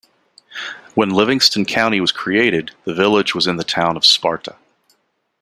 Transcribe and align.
When 0.95 1.11
Livingston 1.11 1.63
County 1.65 2.01
was 2.01 2.11
created, 2.11 2.71
the 2.85 2.93
village 2.95 3.35
was 3.35 3.45
in 3.45 3.57
the 3.57 3.63
town 3.63 3.95
of 3.95 4.03
Sparta. 4.03 4.55